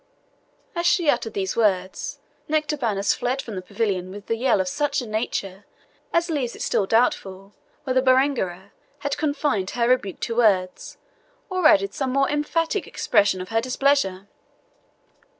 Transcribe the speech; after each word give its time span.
As 0.75 0.87
she 0.87 1.11
uttered 1.11 1.33
these 1.35 1.55
words, 1.55 2.17
Nectabanus 2.49 3.13
fled 3.13 3.39
from 3.39 3.53
the 3.53 3.61
pavilion 3.61 4.09
with 4.09 4.27
a 4.31 4.35
yell 4.35 4.59
of 4.59 4.67
such 4.67 4.99
a 4.99 5.05
nature 5.05 5.63
as 6.11 6.27
leaves 6.27 6.55
it 6.55 6.63
still 6.63 6.87
doubtful 6.87 7.53
whether 7.83 8.01
Berengaria 8.01 8.71
had 9.01 9.15
confined 9.15 9.69
her 9.77 9.87
rebuke 9.87 10.19
to 10.21 10.37
words, 10.37 10.97
or 11.51 11.67
added 11.67 11.93
some 11.93 12.09
more 12.11 12.31
emphatic 12.31 12.87
expression 12.87 13.41
of 13.41 13.49
her 13.49 13.61
displeasure. 13.61 14.27